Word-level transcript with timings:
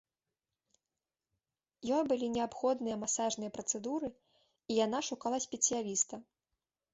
Ёй 1.97 2.01
былі 2.11 2.29
неабходныя 2.37 2.95
масажныя 3.03 3.51
працэдуры 3.59 4.09
і 4.15 4.73
яна 4.85 4.99
шукала 5.11 5.37
спецыяліста. 5.47 6.15